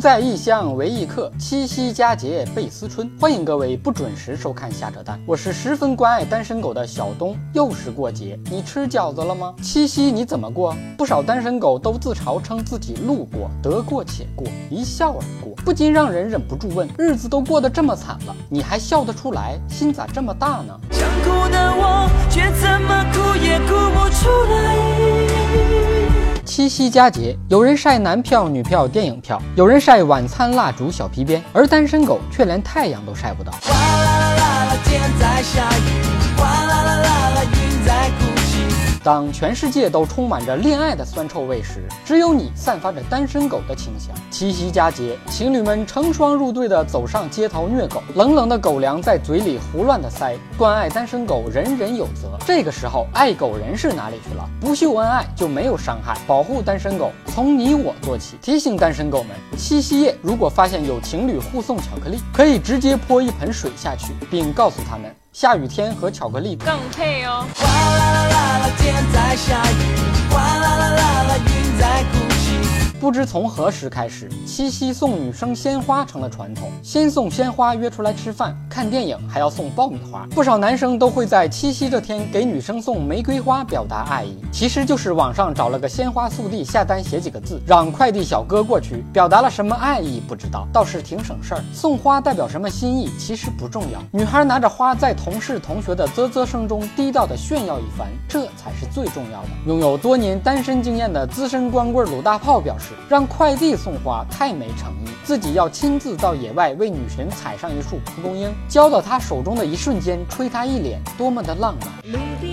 [0.00, 3.08] 在异乡为异客，七夕佳节倍思春。
[3.20, 7.36] 欢迎各位不准时收看瞎扯淡，我是十分关爱单身狗的小东。
[7.52, 9.54] 又是过节，你吃饺子了吗？
[9.62, 10.74] 七夕你怎么过？
[10.96, 19.60] 不少单身狗都自嘲称自己路过，得过且过，一笑而过，不禁让人忍不住问：日子都过得这么惨了，你还笑得出来？
[19.68, 20.80] 心咋这么大呢？
[26.70, 33.50] 夕佳节，有人晒男票、女票、电影票，有人晒晚餐、蜡烛、小皮鞭，而单身狗却连太阳都晒不到。
[33.60, 35.99] 哗啦啦啦啦，天在下雨，
[39.02, 44.14] 当全世界都充满着恋爱的酸臭味时，只有你散发着单身狗的清香。
[44.30, 50.36] 七夕佳节，情侣们成双入对的走上街头虐狗，冷冷的狗粮在嘴里胡乱的塞。
[50.58, 52.38] 关爱单身狗，人人有责。
[52.46, 54.46] 这个时候，爱狗人士哪里去了？
[54.60, 58.36] 不秀恩爱就没有伤害，保护单身狗从你我做起。
[58.42, 65.10] 提醒单身狗们，七夕夜如果发现有情侣互送巧克力，可以直接泼一盆水下去，并告诉他们。
[65.32, 67.46] 下雨天和巧克力更配哦。
[68.78, 70.10] 天在下雨。
[70.30, 71.49] 哗啦啦啦啦，
[73.10, 76.70] 不知从何时开始，七夕送女生鲜花成了传统。
[76.80, 80.24] 先送鲜花约出来吃饭、看电影，还要送爆米花。
[80.30, 84.38] 不少男生都会在七夕这天给女生送玫瑰花，表达爱意。
[84.52, 91.64] 其实就是网上找了个鲜花速递，下单写几个字，让快递小哥过去，表达了什么爱意不知道，倒是挺省事儿。
[91.72, 94.00] 送花代表什么心意，其实不重要。
[94.12, 99.48] 女孩拿着花在同事同学的啧啧声中低调的炫耀一番，这才是最重要的。
[99.66, 102.94] 拥有多年单身经验的资深光棍鲁大炮表示。
[103.08, 112.49] 让快递送花太没诚意，自己要亲自到野外为女神采上一束蒲公英，交到她手中的一瞬间，吹她一脸，多么的浪漫。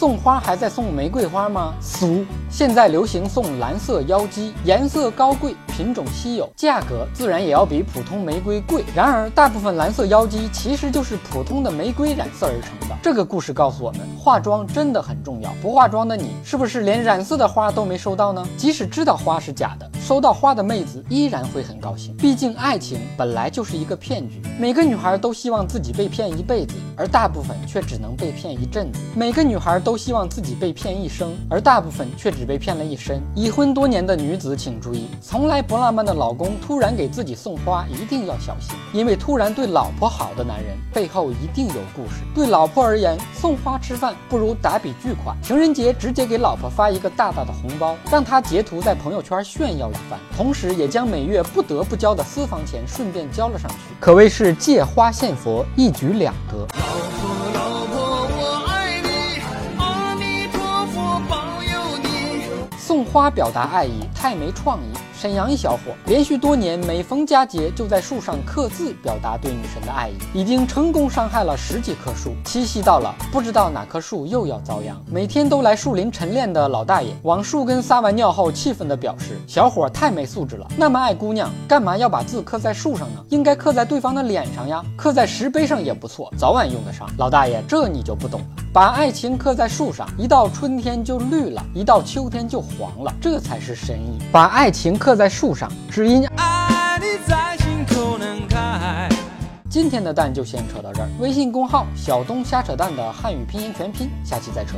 [0.00, 1.74] 送花还在送玫瑰花吗？
[1.78, 2.24] 俗！
[2.48, 8.82] 现在流行送蓝色妖姬，颜色高贵，品种稀有，价格自然也要比普通玫瑰贵。
[8.94, 12.96] 然而，大部分蓝色妖姬其实就是普通的玫瑰染色而成的。
[13.02, 15.52] 这个故事告诉我们，化妆真的很重要。
[15.60, 18.42] 不化妆的你，是不是连染色的花都没收到呢？
[18.56, 19.86] 即使知道花是假的。
[20.00, 24.40] 收到花的妹子依然会很高兴，毕竟爱情本来就是一个骗局。
[24.60, 29.00] 每个女孩都希望自己被骗一辈子，而大部分却只能被骗一阵子。
[29.16, 33.22] 每个女孩都希望自己被骗一生，而大部分却只被骗了一身。
[33.34, 42.16] 已婚多年的女子请注意，从来不浪漫的老公突然给自己送花，一定要小心，因为突然对老婆好的男人背后一定有故事。
[42.34, 50.20] 对老婆而言，送花吃饭不如打笔巨款，情人节直接给老婆发一个大大的红包，让她截图在朋友圈炫耀一番。
[50.36, 56.66] 同时，也将每月不得不交的私房钱顺便交了上去，可谓是借花献佛，一举两得。
[63.12, 64.96] 花表达爱意，太没创意。
[65.18, 72.32] 沈阳一小伙连续多年每逢佳节就在树上刻字表达对女神的爱意，已经成功伤害了十几棵树。
[72.44, 74.96] 七夕到了，不知道哪棵树又要遭殃。
[75.10, 83.24] 每天都来树林晨练的老大爷往树根撒完尿后，气愤地表示：“小伙太没素质了，那么爱姑娘，干嘛要把字刻在树上呢？
[83.28, 88.59] 应该刻在对方的脸上呀，刻在石碑上也不错，早晚用得上。”老大爷，这你就不懂了。
[88.72, 94.16] 把爱情刻在树上，一到春天就绿了，一到秋天就黄了，这才是深意。
[94.30, 99.08] 把爱情刻在树上，只因爱你在心口能开。
[99.68, 101.08] 今天的蛋就先扯到这儿。
[101.18, 104.76] 微信公号小东瞎扯蛋的汉语拼音全拼，下期再扯。